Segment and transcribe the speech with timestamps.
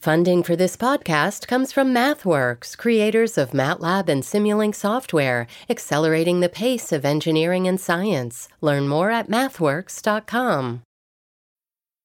[0.00, 6.48] Funding for this podcast comes from MathWorks, creators of MATLAB and Simulink software, accelerating the
[6.48, 8.48] pace of engineering and science.
[8.60, 10.82] Learn more at mathworks.com.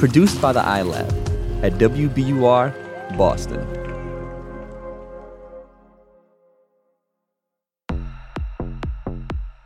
[0.00, 3.60] Produced by the iLab at WBUR Boston.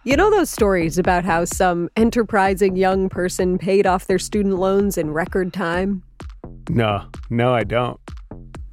[0.02, 4.98] You know those stories about how some enterprising young person paid off their student loans
[4.98, 6.02] in record time?
[6.68, 8.00] No, no, I don't.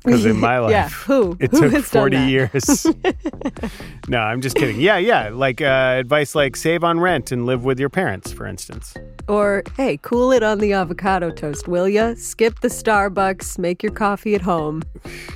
[0.04, 1.38] Because in my life, yeah, who?
[1.40, 2.86] it Who took has done 40 years.
[4.08, 4.80] no, I'm just kidding.
[4.80, 5.30] Yeah, yeah.
[5.30, 8.94] Like uh, advice like save on rent and live with your parents, for instance.
[9.28, 12.16] Or, hey, cool it on the avocado toast, will ya?
[12.18, 14.82] Skip the Starbucks, make your coffee at home.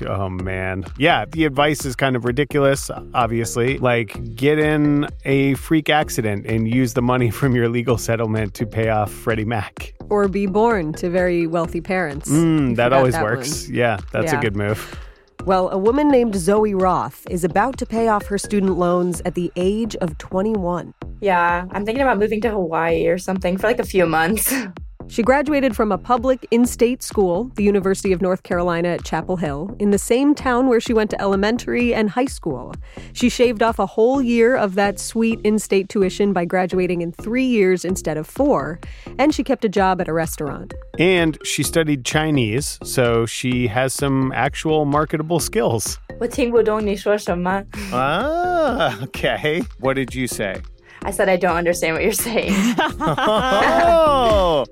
[0.05, 0.83] Oh, man.
[0.97, 3.77] Yeah, the advice is kind of ridiculous, obviously.
[3.77, 8.65] Like, get in a freak accident and use the money from your legal settlement to
[8.65, 9.93] pay off Freddie Mac.
[10.09, 12.29] Or be born to very wealthy parents.
[12.29, 13.65] Mm, that always that works.
[13.67, 13.75] one.
[13.75, 14.39] Yeah, that's Yeah.
[14.39, 14.99] a good move.
[15.45, 19.35] Well, a woman named Zoe Roth is about to pay off her student loans at
[19.35, 20.93] the age of 21.
[21.21, 24.51] Yeah, I'm thinking about moving to Hawaii or something for like a few months.
[25.08, 29.36] She graduated from a public in state school, the University of North Carolina at Chapel
[29.36, 32.74] Hill, in the same town where she went to elementary and high school.
[33.12, 37.10] She shaved off a whole year of that sweet in state tuition by graduating in
[37.10, 38.78] three years instead of four,
[39.18, 40.74] and she kept a job at a restaurant.
[40.96, 45.98] And she studied Chinese, so she has some actual marketable skills.
[46.20, 47.64] 我听不懂你说什么.
[47.92, 49.64] Ah, okay.
[49.80, 50.62] What did you say?
[51.02, 52.54] I said I don't understand what you're saying.
[53.00, 54.66] Oh!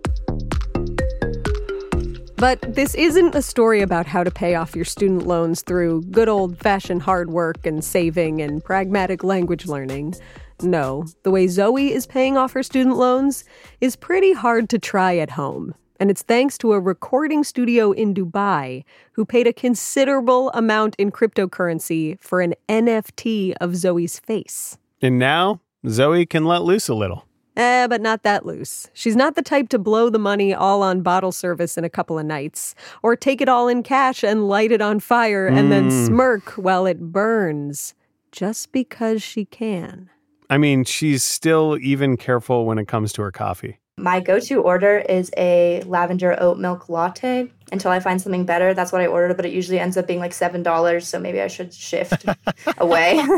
[2.44, 6.28] But this isn't a story about how to pay off your student loans through good
[6.28, 10.16] old fashioned hard work and saving and pragmatic language learning.
[10.62, 13.46] No, the way Zoe is paying off her student loans
[13.80, 15.74] is pretty hard to try at home.
[16.02, 18.84] And it's thanks to a recording studio in Dubai
[19.14, 24.78] who paid a considerable amount in cryptocurrency for an NFT of Zoe's face.
[25.02, 27.24] And now Zoe can let loose a little.
[27.56, 28.90] Eh, but not that loose.
[28.94, 32.18] She's not the type to blow the money all on bottle service in a couple
[32.18, 35.92] of nights, or take it all in cash and light it on fire and then
[35.92, 37.94] smirk while it burns,
[38.32, 40.10] just because she can.
[40.50, 43.78] I mean, she's still even careful when it comes to her coffee.
[43.98, 48.74] My go to order is a lavender oat milk latte until I find something better.
[48.74, 51.48] That's what I ordered, but it usually ends up being like $7, so maybe I
[51.48, 52.26] should shift
[52.78, 53.22] away.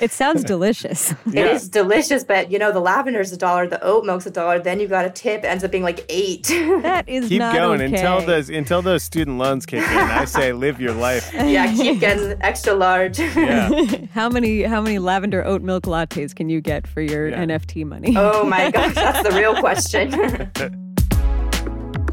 [0.00, 1.12] It sounds delicious.
[1.32, 4.30] It is delicious, but you know, the lavender is a dollar, the oat milk's a
[4.30, 6.48] dollar, then you got a tip, ends up being like eight.
[6.82, 7.94] that is Keep not going okay.
[7.94, 9.96] until those until those student loans kick in.
[9.96, 11.32] I say live your life.
[11.32, 13.18] yeah, keep getting extra large.
[13.20, 13.70] Yeah.
[14.12, 17.44] How many how many lavender oat milk lattes can you get for your Yeah.
[17.44, 18.14] NFT money?
[18.18, 20.10] oh my gosh, that's the real question.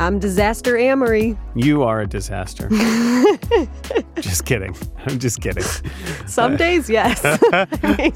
[0.01, 1.37] I'm Disaster Amory.
[1.53, 2.67] You are a disaster.
[4.19, 4.75] just kidding.
[5.05, 5.63] I'm just kidding.
[6.25, 7.21] Some days, yes.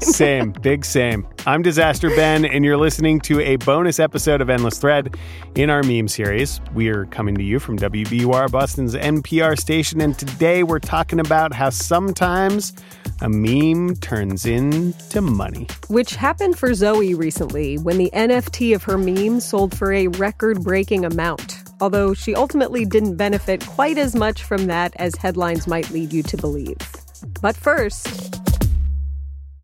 [0.00, 1.28] Same, big same.
[1.46, 5.16] I'm Disaster Ben, and you're listening to a bonus episode of Endless Thread
[5.54, 6.60] in our meme series.
[6.74, 11.52] We are coming to you from WBUR Boston's NPR station, and today we're talking about
[11.52, 12.72] how sometimes
[13.20, 15.68] a meme turns into money.
[15.86, 20.64] Which happened for Zoe recently when the NFT of her meme sold for a record
[20.64, 21.65] breaking amount.
[21.80, 26.22] Although she ultimately didn't benefit quite as much from that as headlines might lead you
[26.24, 26.76] to believe.
[27.42, 28.34] But first,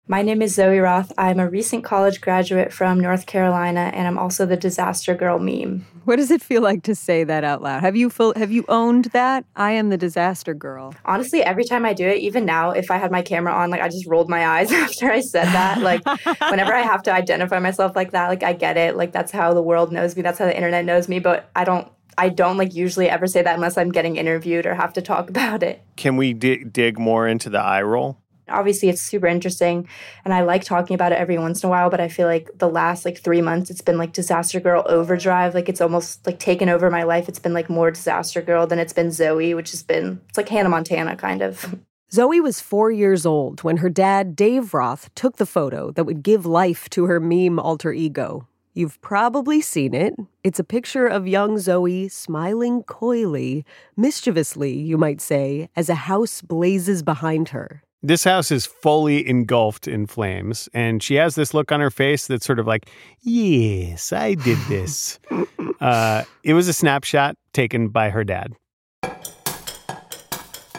[0.09, 1.11] My name is Zoe Roth.
[1.17, 5.87] I'm a recent college graduate from North Carolina, and I'm also the disaster girl meme.
[6.05, 7.81] what does it feel like to say that out loud?
[7.81, 9.47] Have you full, have you owned that?
[9.57, 10.95] I am the disaster girl.
[11.07, 13.81] Honestly, every time I do it, even now, if I had my camera on, like
[13.81, 15.81] I just rolled my eyes after I said that.
[15.81, 16.05] Like,
[16.51, 18.97] whenever I have to identify myself like that, like I get it.
[18.97, 20.21] Like, that's how the world knows me.
[20.21, 21.21] That's how the internet knows me.
[21.21, 21.89] But I don't,
[22.19, 25.29] I don't like usually ever say that unless I'm getting interviewed or have to talk
[25.35, 25.83] about it.
[25.97, 28.19] Can we dig, dig more into the eye roll?
[28.49, 29.89] obviously it's super interesting
[30.25, 32.51] and i like talking about it every once in a while but i feel like
[32.57, 36.39] the last like three months it's been like disaster girl overdrive like it's almost like
[36.39, 39.71] taken over my life it's been like more disaster girl than it's been zoe which
[39.71, 41.75] has been it's like hannah montana kind of
[42.13, 46.23] Zoe was four years old when her dad, Dave Roth, took the photo that would
[46.23, 48.47] give life to her meme alter ego.
[48.75, 50.15] You've probably seen it.
[50.43, 53.67] It's a picture of young Zoe smiling coyly,
[53.99, 57.83] mischievously, you might say, as a house blazes behind her.
[58.03, 62.27] This house is fully engulfed in flames, and she has this look on her face
[62.27, 62.89] that's sort of like,
[63.21, 65.19] Yes, I did this.
[65.81, 68.55] uh, it was a snapshot taken by her dad.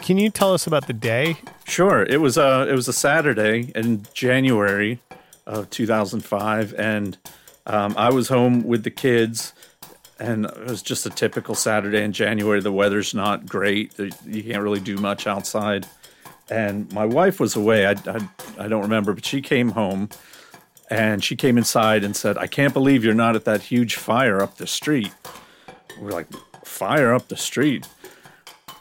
[0.02, 1.36] Can you tell us about the day?
[1.66, 2.02] Sure.
[2.02, 5.00] It was a it was a Saturday in January
[5.46, 7.16] of 2005, and
[7.66, 9.52] um, I was home with the kids,
[10.18, 12.60] and it was just a typical Saturday in January.
[12.60, 15.86] The weather's not great; you can't really do much outside.
[16.50, 17.86] And my wife was away.
[17.86, 18.28] I, I,
[18.58, 20.10] I don't remember, but she came home,
[20.90, 24.42] and she came inside and said, "I can't believe you're not at that huge fire
[24.42, 25.12] up the street."
[25.98, 26.26] We're like,
[26.64, 27.88] "Fire up the street."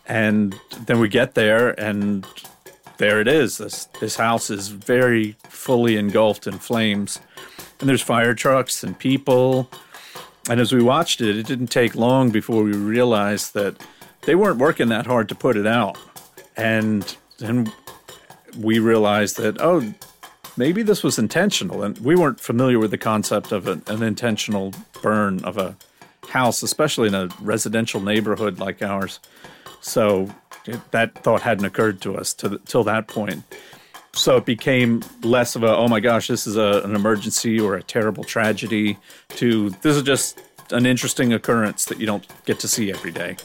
[0.06, 2.28] And then we get there, and
[2.98, 3.58] there it is.
[3.58, 7.20] This this house is very fully engulfed in flames,
[7.80, 9.70] and there's fire trucks and people.
[10.50, 13.82] And as we watched it, it didn't take long before we realized that
[14.22, 15.98] they weren't working that hard to put it out.
[16.58, 17.72] And then
[18.58, 19.94] we realized that oh,
[20.58, 24.74] maybe this was intentional, and we weren't familiar with the concept of an, an intentional
[25.02, 25.76] burn of a
[26.30, 29.20] house, especially in a residential neighborhood like ours.
[29.82, 30.30] So
[30.66, 33.44] it, that thought hadn't occurred to us to till that point.
[34.16, 37.76] So it became less of a oh my gosh, this is a, an emergency or
[37.76, 38.98] a terrible tragedy
[39.30, 40.40] to this is just
[40.72, 43.38] an interesting occurrence that you don't get to see every day.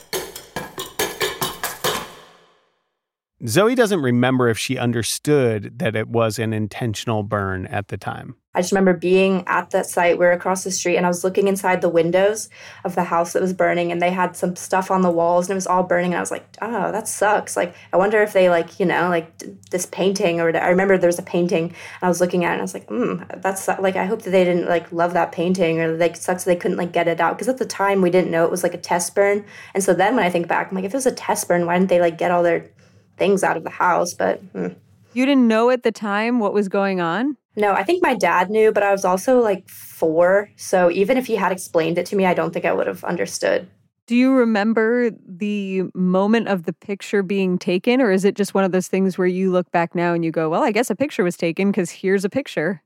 [3.46, 8.34] Zoe doesn't remember if she understood that it was an intentional burn at the time.
[8.52, 10.18] I just remember being at that site.
[10.18, 12.48] We are across the street, and I was looking inside the windows
[12.82, 15.52] of the house that was burning, and they had some stuff on the walls, and
[15.52, 16.12] it was all burning.
[16.12, 19.08] And I was like, "Oh, that sucks." Like, I wonder if they like, you know,
[19.08, 20.64] like this painting, or whatever.
[20.64, 22.74] I remember there was a painting, and I was looking at it, and I was
[22.74, 26.16] like, "Hmm, that's like, I hope that they didn't like love that painting, or like
[26.16, 28.50] sucks they couldn't like get it out." Because at the time, we didn't know it
[28.50, 29.44] was like a test burn,
[29.74, 31.66] and so then when I think back, I'm like, if it was a test burn,
[31.66, 32.70] why didn't they like get all their
[33.18, 34.14] things out of the house?
[34.14, 34.68] But hmm.
[35.12, 37.36] you didn't know at the time what was going on.
[37.56, 40.48] No, I think my dad knew, but I was also like four.
[40.56, 43.02] So even if he had explained it to me, I don't think I would have
[43.02, 43.68] understood.
[44.06, 48.64] Do you remember the moment of the picture being taken, or is it just one
[48.64, 50.94] of those things where you look back now and you go, well, I guess a
[50.94, 52.82] picture was taken because here's a picture?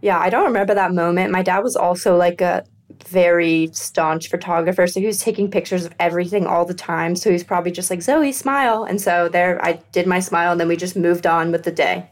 [0.00, 1.32] Yeah, I don't remember that moment.
[1.32, 2.64] My dad was also like a
[3.08, 4.86] very staunch photographer.
[4.86, 7.16] So he was taking pictures of everything all the time.
[7.16, 8.84] So he's probably just like, Zoe, smile.
[8.84, 11.72] And so there I did my smile and then we just moved on with the
[11.72, 12.08] day.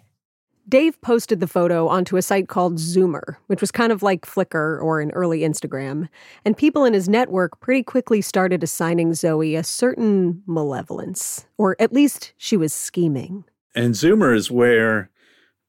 [0.69, 4.81] Dave posted the photo onto a site called Zooomr, which was kind of like Flickr
[4.81, 6.09] or an early Instagram,
[6.45, 11.93] and people in his network pretty quickly started assigning Zoe a certain malevolence, or at
[11.93, 13.43] least she was scheming.
[13.75, 15.11] And Zooomr is where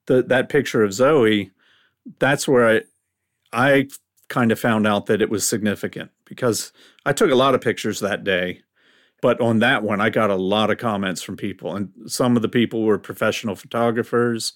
[0.06, 1.50] the that picture of Zoe,
[2.20, 2.82] that's where I
[3.52, 3.88] I
[4.32, 6.72] kind of found out that it was significant because
[7.06, 8.62] I took a lot of pictures that day.
[9.22, 12.42] But on that one, I got a lot of comments from people, and some of
[12.42, 14.54] the people were professional photographers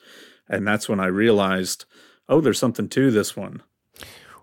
[0.48, 1.86] and that's when I realized,
[2.30, 3.62] oh, there's something to this one.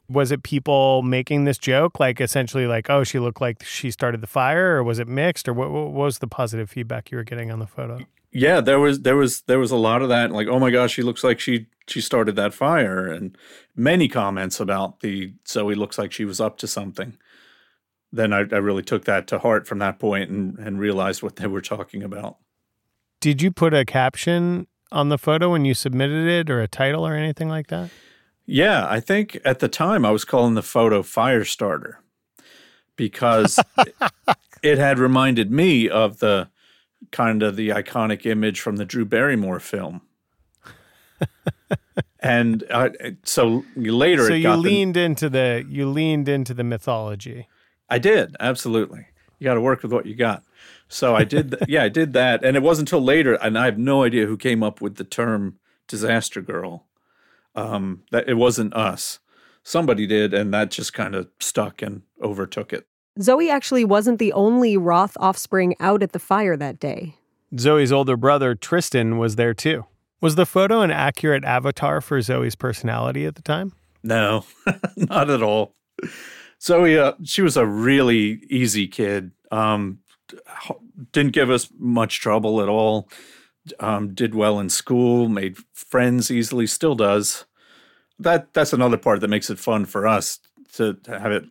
[0.08, 4.20] Was it people making this joke, like essentially, like, oh, she looked like she started
[4.20, 7.24] the fire, or was it mixed, or what, what was the positive feedback you were
[7.24, 8.00] getting on the photo?
[8.32, 10.92] Yeah, there was there was there was a lot of that, like, oh my gosh,
[10.92, 13.36] she looks like she she started that fire, and
[13.76, 17.18] many comments about the Zoe looks like she was up to something.
[18.10, 21.36] Then I, I really took that to heart from that point and and realized what
[21.36, 22.38] they were talking about.
[23.20, 27.06] Did you put a caption on the photo when you submitted it or a title
[27.06, 27.90] or anything like that?
[28.46, 31.96] Yeah, I think at the time I was calling the photo Firestarter
[32.96, 33.60] because
[34.62, 36.48] it had reminded me of the
[37.10, 40.02] kind of the iconic image from the Drew Barrymore film.
[42.20, 42.90] and uh,
[43.24, 47.48] so later, so you leaned the, into the you leaned into the mythology.
[47.88, 49.06] I did absolutely.
[49.38, 50.44] You got to work with what you got.
[50.88, 53.64] So I did, th- yeah, I did that, and it wasn't until later, and I
[53.64, 56.86] have no idea who came up with the term "disaster girl."
[57.54, 59.18] Um, that it wasn't us.
[59.62, 62.86] Somebody did, and that just kind of stuck and overtook it.
[63.20, 67.16] Zoe actually wasn't the only Roth offspring out at the fire that day.
[67.58, 69.84] Zoe's older brother, Tristan, was there too.
[70.20, 73.72] Was the photo an accurate avatar for Zoe's personality at the time?
[74.02, 74.44] No,
[74.96, 75.74] not at all.
[76.60, 79.32] Zoe, uh, she was a really easy kid.
[79.50, 79.98] Um,
[81.12, 83.08] didn't give us much trouble at all.
[83.78, 87.44] Um, did well in school, made friends easily, still does.
[88.18, 90.38] That that's another part that makes it fun for us
[90.72, 91.44] to, to have it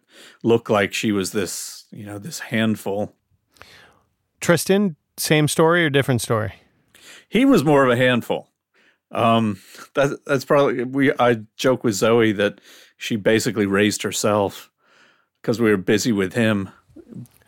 [0.44, 3.16] look like she was this, you know, this handful.
[4.40, 6.54] Tristan, same story or different story?
[7.30, 8.50] He was more of a handful.
[9.12, 9.60] Um,
[9.94, 11.12] that, that's probably we.
[11.20, 12.62] I joke with Zoe that
[12.98, 14.72] she basically raised herself
[15.42, 16.70] because we were busy with him.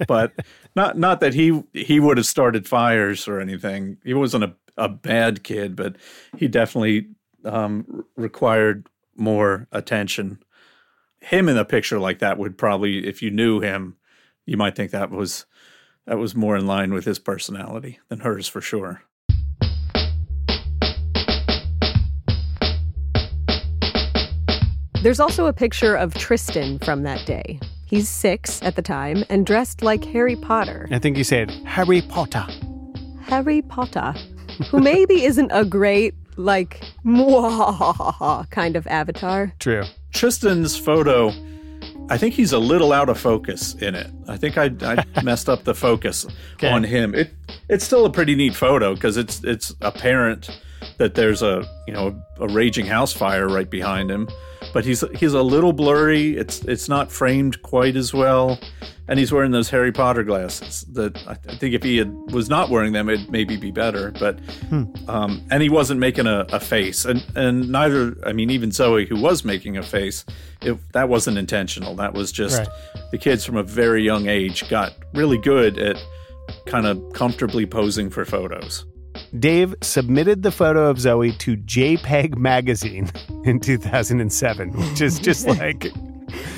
[0.07, 0.33] But
[0.75, 3.97] not not that he he would have started fires or anything.
[4.03, 5.95] He wasn't a, a bad kid, but
[6.37, 7.07] he definitely
[7.45, 10.42] um, required more attention.
[11.23, 13.95] Him in a picture like that would probably, if you knew him,
[14.45, 15.45] you might think that was
[16.05, 19.03] that was more in line with his personality than hers for sure.
[25.01, 27.57] There's also a picture of Tristan from that day.
[27.85, 30.89] He's six at the time and dressed like Harry Potter.
[30.91, 32.45] I think he said Harry Potter.
[33.21, 34.13] Harry Potter,
[34.69, 39.53] who maybe isn't a great, like, mwahaha kind of avatar.
[39.59, 39.83] True.
[40.13, 41.31] Tristan's photo,
[42.09, 44.09] I think he's a little out of focus in it.
[44.27, 46.69] I think I, I messed up the focus Okay.
[46.69, 47.13] on him.
[47.15, 47.31] It
[47.69, 50.49] it's still a pretty neat photo because it's it's apparent
[50.97, 54.27] that there's a you know a raging house fire right behind him,
[54.73, 56.35] but he's he's a little blurry.
[56.37, 58.59] It's it's not framed quite as well,
[59.07, 60.85] and he's wearing those Harry Potter glasses.
[60.93, 64.11] That I I think if he had, was not wearing them, it'd maybe be better.
[64.11, 64.39] But
[65.07, 68.15] um, and he wasn't making a, a face, and and neither.
[68.25, 70.25] I mean, even Zoe, who was making a face,
[70.61, 71.95] it, that wasn't intentional.
[71.95, 72.67] That was just Right.
[73.11, 75.97] the kids from a very young age got really good at
[76.65, 78.85] kind of comfortably posing for photos.
[79.39, 83.11] Dave submitted the photo of Zoe to JPEG Magazine
[83.45, 85.87] in 2007, which is just like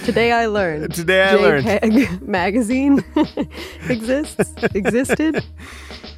[0.05, 0.94] Today I learned.
[0.94, 1.65] Today I learned.
[1.65, 3.03] JPEG magazine
[3.89, 5.44] exists, existed.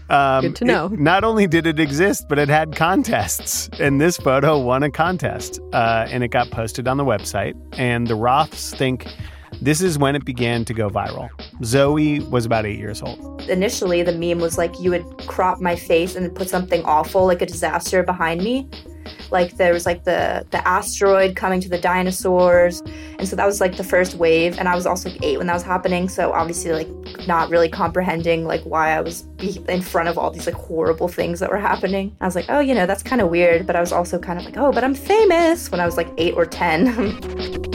[0.09, 0.87] Um, Good to it- know.
[0.89, 5.59] not only did it exist, but it had contests, and this photo won a contest,
[5.73, 7.55] uh, and it got posted on the website.
[7.77, 9.07] And the Roths think
[9.61, 11.29] this is when it began to go viral.
[11.63, 13.41] Zoe was about eight years old.
[13.49, 17.41] Initially, the meme was like you would crop my face and put something awful, like
[17.41, 18.69] a disaster, behind me.
[19.31, 22.81] Like there was like the the asteroid coming to the dinosaurs,
[23.17, 24.57] and so that was like the first wave.
[24.59, 27.69] And I was also like eight when that was happening, so obviously like not really
[27.69, 29.25] comprehending like why I was
[29.67, 32.15] in front of all these like horrible things that were happening.
[32.21, 33.65] I was like, oh, you know, that's kind of weird.
[33.65, 36.09] But I was also kind of like, oh, but I'm famous when I was like
[36.17, 36.87] eight or ten.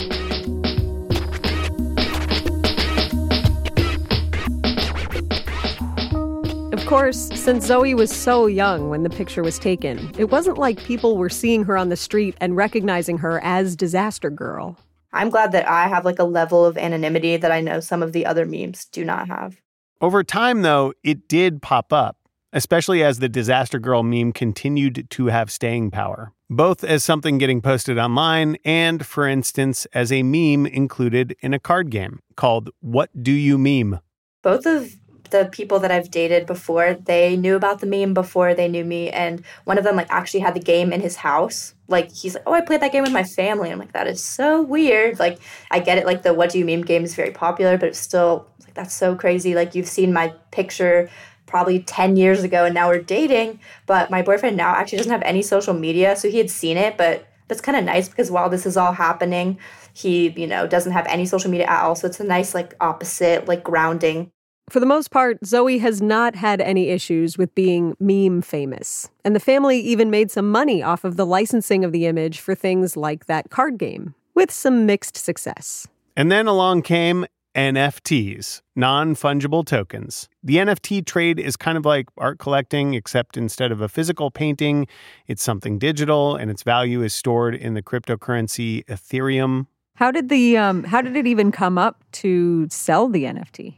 [6.93, 11.17] course, since Zoe was so young when the picture was taken, it wasn't like people
[11.17, 14.77] were seeing her on the street and recognizing her as Disaster Girl.
[15.11, 18.13] I'm glad that I have like a level of anonymity that I know some of
[18.13, 19.57] the other memes do not have.
[20.03, 22.19] Over time, though, it did pop up,
[22.53, 27.63] especially as the Disaster Girl meme continued to have staying power, both as something getting
[27.63, 33.23] posted online and, for instance, as a meme included in a card game called What
[33.23, 34.01] Do You Meme?
[34.43, 34.93] Both of
[35.33, 39.11] the people that I've dated before, they knew about the meme before they knew me,
[39.11, 41.75] and one of them like actually had the game in his house.
[41.89, 43.71] Like he's like, oh, I played that game with my family.
[43.71, 45.19] I'm like, that is so weird.
[45.19, 46.07] Like I get it.
[46.07, 48.95] Like the What Do You Meme game is very popular, but it's still like that's
[48.95, 49.55] so crazy.
[49.55, 51.11] Like you've seen my picture
[51.47, 55.21] probably 10 years ago and now we're dating but my boyfriend now actually doesn't have
[55.23, 58.49] any social media so he had seen it but that's kind of nice because while
[58.49, 59.59] this is all happening
[59.93, 62.73] he you know doesn't have any social media at all so it's a nice like
[62.81, 64.33] opposite like grounding
[64.73, 69.11] For the most part, Zoe has not had any issues with being meme famous.
[69.23, 72.55] And the family even made some money off of the licensing of the image for
[72.55, 75.87] things like that card game, with some mixed success.
[76.17, 80.31] And then along came NFTs, non fungible tokens.
[80.43, 84.87] The NFT trade is kind of like art collecting, except instead of a physical painting,
[85.27, 89.67] it's something digital and its value is stored in the cryptocurrency Ethereum.
[89.97, 93.77] How did the um, how did it even come up to sell the NFT?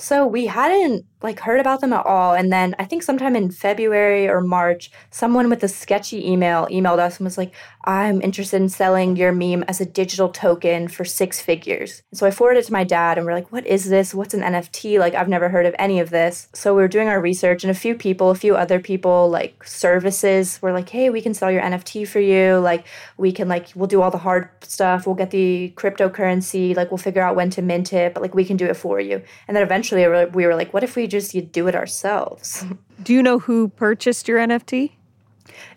[0.00, 2.32] So we hadn't like heard about them at all.
[2.32, 6.98] And then I think sometime in February or March, someone with a sketchy email emailed
[6.98, 7.52] us and was like,
[7.84, 12.02] I'm interested in selling your meme as a digital token for six figures.
[12.12, 14.14] So I forwarded it to my dad and we're like, what is this?
[14.14, 14.98] What's an NFT?
[14.98, 16.48] Like, I've never heard of any of this.
[16.52, 19.64] So we were doing our research and a few people, a few other people, like
[19.64, 22.58] services, were like, hey, we can sell your NFT for you.
[22.58, 25.06] Like, we can, like, we'll do all the hard stuff.
[25.06, 26.76] We'll get the cryptocurrency.
[26.76, 29.00] Like, we'll figure out when to mint it, but like, we can do it for
[29.00, 29.22] you.
[29.48, 32.64] And then eventually we were- like, what if we just do it ourselves?
[33.02, 34.92] Do you know who purchased your NFT?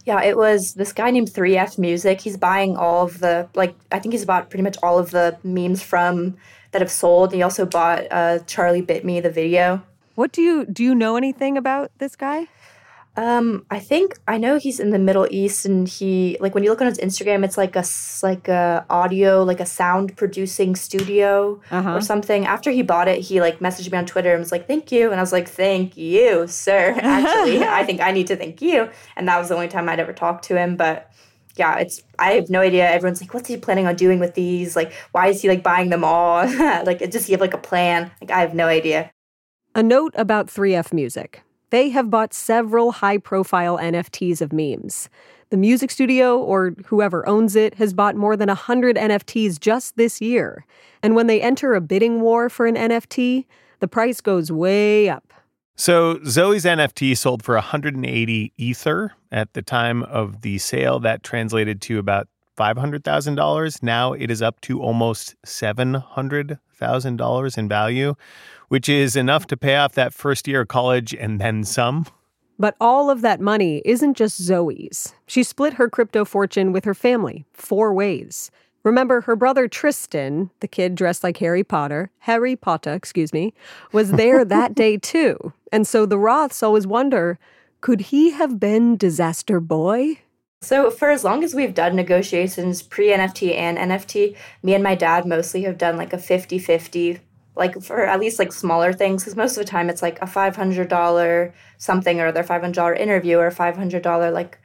[0.06, 2.22] Yeah, it was this guy named 3F Music.
[2.22, 5.38] He's buying all of the like I think he's bought pretty much all of the
[5.44, 6.38] memes from
[6.72, 7.34] that have sold.
[7.34, 9.84] He also bought uh, Charlie Bit Me the video.
[10.16, 12.48] What do you do you know anything about this guy?
[13.16, 16.72] Um, I think I know he's in the Middle East, and he like when you
[16.72, 17.84] look on his Instagram, it's like a
[18.24, 21.94] like a audio like a sound producing studio Uh-huh.
[21.94, 22.48] or something.
[22.48, 25.12] After he bought it, he like messaged me on Twitter and was like, "Thank you,"
[25.12, 28.90] and I was like, "Thank you, sir." Actually, I think I need to thank you,
[29.16, 30.76] and that was the only time I'd ever talked to him.
[30.76, 31.12] But
[31.56, 32.90] yeah, it's I have no idea.
[32.90, 34.76] Everyone's like, what's he planning on doing with these?
[34.76, 36.48] Like, why is he like buying them all?
[36.84, 38.10] like, does he have like a plan?
[38.22, 39.12] Like, I have no idea.
[39.76, 41.43] A note about 3F Music.
[41.74, 45.10] They have bought several high profile NFTs of memes.
[45.50, 50.22] The music studio, or whoever owns it, has bought more than 100 NFTs just this
[50.22, 50.68] year.
[51.02, 53.48] And when they enter a bidding war for an NFT,
[53.80, 55.34] the price goes way up.
[55.76, 61.00] So Zoe's NFT sold for 180 Ether at the time of the sale.
[61.00, 63.82] That translated to about $500,000.
[63.82, 68.14] Now it is up to almost $700,000 in value,
[68.74, 72.08] which is enough to pay off that first year of college and then some.
[72.58, 75.14] But all of that money isn't just Zoe's.
[75.28, 78.50] She split her crypto fortune with her family four ways.
[78.82, 83.54] Remember, her brother Tristan, the kid dressed like Harry Potter, Harry Potter, excuse me,
[83.92, 85.54] was there that day too.
[85.72, 87.38] And so the Roths always wonder
[87.82, 90.18] could he have been Disaster Boy?
[90.62, 94.96] So, for as long as we've done negotiations pre NFT and NFT, me and my
[94.96, 97.20] dad mostly have done like a 50 50,
[97.56, 100.26] like for at least like smaller things, because most of the time it's like a
[100.26, 104.60] $500 something or other $500 interview or $500 like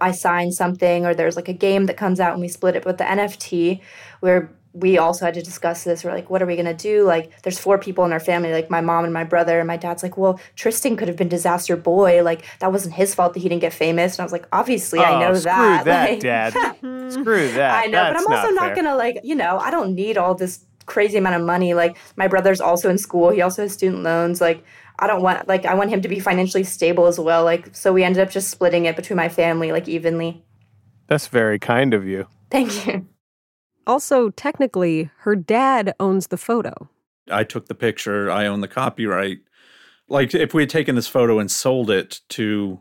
[0.00, 2.84] I sign something or there's like a game that comes out and we split it.
[2.84, 3.80] with the NFT,
[4.20, 6.04] where we also had to discuss this.
[6.04, 7.04] We're like, what are we gonna do?
[7.04, 9.76] Like, there's four people in our family, like my mom and my brother, and my
[9.76, 12.22] dad's like, well, Tristan could have been disaster boy.
[12.22, 14.14] Like, that wasn't his fault that he didn't get famous.
[14.14, 15.84] And I was like, obviously, oh, I know screw that.
[15.86, 16.52] that, like, Dad.
[17.10, 17.84] screw that.
[17.84, 20.18] I know, That's but I'm also not, not gonna like, you know, I don't need
[20.18, 21.74] all this crazy amount of money.
[21.74, 23.30] Like, my brother's also in school.
[23.30, 24.40] He also has student loans.
[24.40, 24.64] Like,
[24.98, 27.44] I don't want like I want him to be financially stable as well.
[27.44, 30.44] Like so we ended up just splitting it between my family like evenly.
[31.06, 32.26] That's very kind of you.
[32.50, 33.06] Thank you.
[33.86, 36.90] Also, technically, her dad owns the photo.
[37.30, 39.38] I took the picture, I own the copyright.
[40.08, 42.80] Like if we had taken this photo and sold it to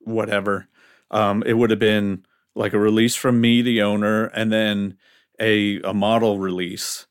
[0.00, 0.68] whatever,
[1.10, 4.98] um, it would have been like a release from me, the owner, and then
[5.40, 7.06] a a model release.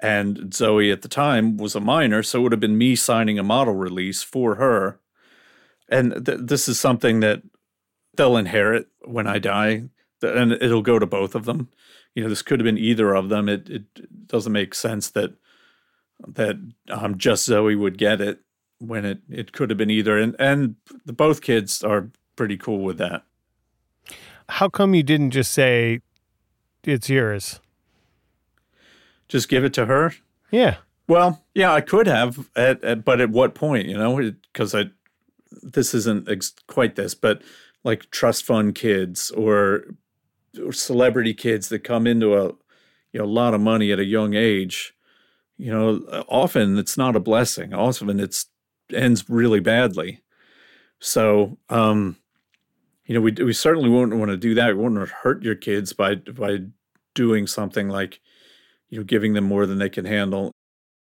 [0.00, 3.38] And Zoe at the time was a minor, so it would have been me signing
[3.38, 5.00] a model release for her.
[5.88, 7.42] And th- this is something that
[8.16, 9.84] they'll inherit when I die,
[10.22, 11.68] and it'll go to both of them.
[12.14, 13.48] You know, this could have been either of them.
[13.48, 15.34] It it doesn't make sense that
[16.26, 16.56] that
[16.90, 18.40] um, just Zoe would get it
[18.78, 20.18] when it it could have been either.
[20.18, 23.24] And and the both kids are pretty cool with that.
[24.48, 26.00] How come you didn't just say
[26.84, 27.60] it's yours?
[29.28, 30.14] Just give it to her.
[30.50, 30.76] Yeah.
[31.06, 33.86] Well, yeah, I could have, at, at but at what point?
[33.86, 34.16] You know,
[34.52, 34.84] because I
[35.62, 37.42] this isn't ex- quite this, but
[37.84, 39.94] like trust fund kids or,
[40.62, 42.48] or celebrity kids that come into a
[43.12, 44.94] you know a lot of money at a young age.
[45.56, 47.74] You know, often it's not a blessing.
[47.74, 48.46] Often it's
[48.92, 50.20] ends really badly.
[51.00, 52.16] So, um,
[53.06, 54.76] you know, we we certainly wouldn't want to do that.
[54.76, 56.58] We wouldn't hurt your kids by by
[57.14, 58.20] doing something like
[58.88, 60.52] you know, giving them more than they can handle.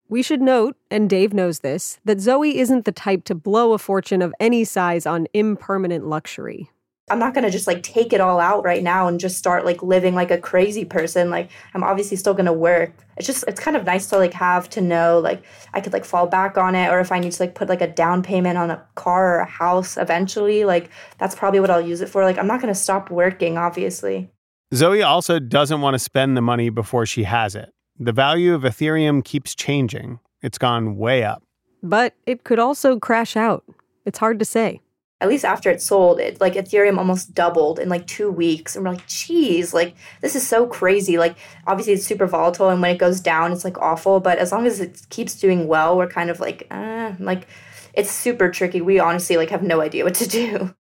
[0.08, 3.78] We should note, and Dave knows this, that Zoe isn't the type to blow a
[3.78, 6.70] fortune of any size on impermanent luxury.
[7.10, 9.66] I'm not going to just like take it all out right now and just start
[9.66, 11.28] like living like a crazy person.
[11.28, 12.94] Like I'm obviously still going to work.
[13.18, 15.42] It's just it's kind of nice to like have to know like
[15.74, 17.82] I could like fall back on it or if I need to like put like
[17.82, 21.86] a down payment on a car or a house eventually, like that's probably what I'll
[21.86, 22.24] use it for.
[22.24, 24.30] Like I'm not going to stop working obviously.
[24.72, 27.73] Zoe also doesn't want to spend the money before she has it.
[27.98, 30.18] The value of Ethereum keeps changing.
[30.42, 31.42] It's gone way up.
[31.82, 33.64] But it could also crash out.
[34.04, 34.80] It's hard to say.
[35.20, 38.74] At least after it sold, it like Ethereum almost doubled in like two weeks.
[38.74, 41.18] And we're like, geez, like this is so crazy.
[41.18, 44.20] Like obviously it's super volatile and when it goes down, it's like awful.
[44.20, 47.46] But as long as it keeps doing well, we're kind of like, uh, like
[47.94, 48.80] it's super tricky.
[48.80, 50.74] We honestly like have no idea what to do.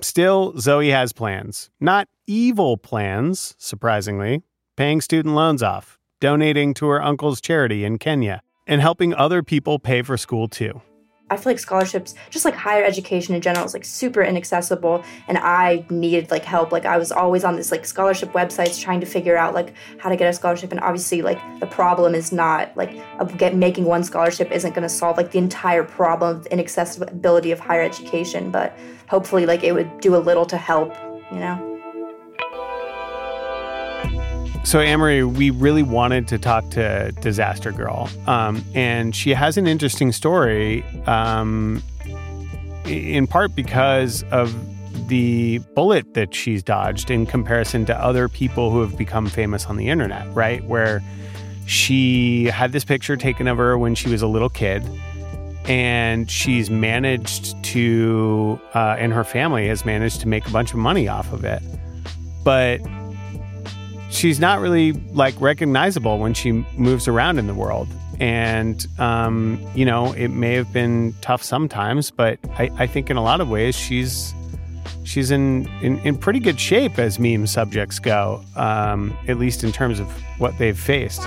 [0.00, 1.70] Still, Zoe has plans.
[1.80, 4.42] Not evil plans, surprisingly.
[4.76, 9.78] Paying student loans off, donating to her uncle's charity in Kenya, and helping other people
[9.78, 10.80] pay for school too.
[11.30, 15.36] I feel like scholarships, just like higher education in general, is like super inaccessible, and
[15.36, 16.72] I needed like help.
[16.72, 20.08] Like I was always on this like scholarship websites trying to figure out like how
[20.08, 22.96] to get a scholarship, and obviously like the problem is not like
[23.36, 27.60] get making one scholarship isn't going to solve like the entire problem of inaccessibility of
[27.60, 28.76] higher education, but
[29.08, 30.94] hopefully like it would do a little to help,
[31.30, 31.77] you know.
[34.64, 39.66] So, Amory, we really wanted to talk to Disaster Girl, um, and she has an
[39.66, 41.82] interesting story, um,
[42.84, 44.54] in part because of
[45.08, 49.78] the bullet that she's dodged in comparison to other people who have become famous on
[49.78, 50.62] the internet, right?
[50.64, 51.02] Where
[51.64, 54.82] she had this picture taken of her when she was a little kid,
[55.64, 60.78] and she's managed to, uh, and her family has managed to make a bunch of
[60.78, 61.62] money off of it.
[62.44, 62.80] but
[64.18, 67.88] she's not really like recognizable when she moves around in the world.
[68.20, 73.16] And, um, you know, it may have been tough sometimes, but I, I think in
[73.16, 74.34] a lot of ways she's
[75.04, 79.72] she's in, in, in pretty good shape as meme subjects go, um, at least in
[79.72, 80.06] terms of
[80.38, 81.22] what they've faced.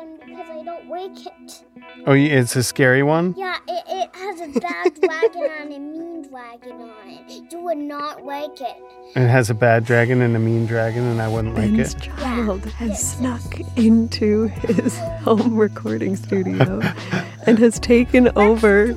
[0.00, 1.64] One because I don't wake it.
[2.06, 3.34] Oh, it's a scary one?
[3.36, 7.52] Yeah, it, it has a bad dragon and a mean dragon on it.
[7.52, 8.76] You would not like it.
[9.16, 12.00] It has a bad dragon and a mean dragon, and I wouldn't like Ben's it.
[12.02, 16.80] child has snuck into his home recording studio
[17.46, 18.94] and has taken over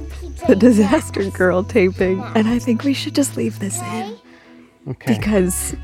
[0.47, 2.21] the Disaster Girl taping.
[2.35, 4.17] And I think we should just leave this in
[4.89, 5.15] Okay.
[5.17, 5.75] because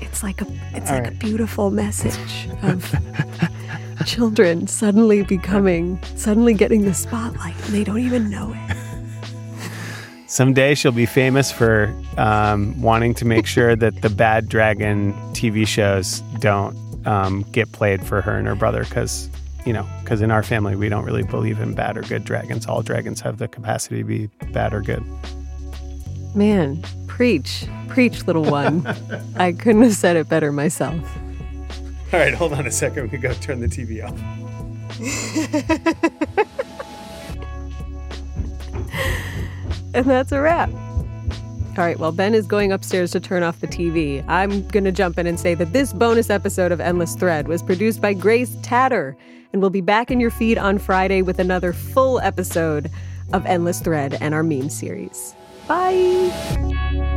[0.00, 2.94] it's like a it's All like a beautiful message of
[4.06, 8.76] children suddenly becoming suddenly getting the spotlight and they don't even know it.
[10.28, 15.66] Someday she'll be famous for um, wanting to make sure that the bad dragon TV
[15.66, 19.30] shows don't um, get played for her and her brother because,
[19.64, 22.66] you know, because in our family we don't really believe in bad or good dragons.
[22.66, 25.04] All dragons have the capacity to be bad or good.
[26.34, 28.86] Man, preach, preach, little one.
[29.36, 31.00] I couldn't have said it better myself.
[32.16, 33.02] All right, hold on a second.
[33.02, 34.16] We can go turn the TV off.
[39.92, 40.70] And that's a wrap.
[40.70, 44.24] All right, well, Ben is going upstairs to turn off the TV.
[44.28, 47.62] I'm going to jump in and say that this bonus episode of Endless Thread was
[47.62, 49.16] produced by Grace Tatter
[49.52, 52.90] and we'll be back in your feed on Friday with another full episode
[53.34, 55.34] of Endless Thread and our meme series.
[55.68, 57.12] Bye.